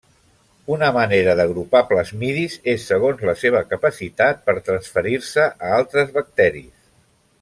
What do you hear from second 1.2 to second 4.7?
d'agrupar plasmidis és segons la seva capacitat per